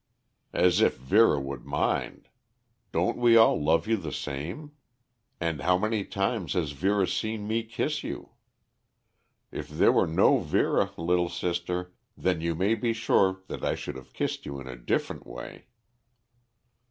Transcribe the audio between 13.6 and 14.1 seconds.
I should